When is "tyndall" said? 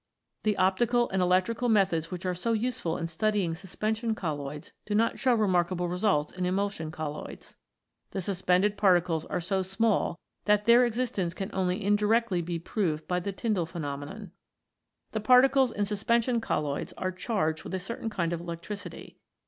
13.31-13.67